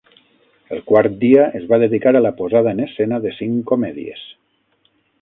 [0.75, 4.29] El quart dia es va dedicar a la posada en escena de cinc comèdies.